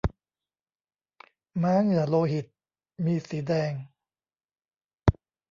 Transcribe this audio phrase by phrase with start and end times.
[1.61, 2.45] ม้าเหงื่อโลหิต
[3.05, 3.73] มีสีแดง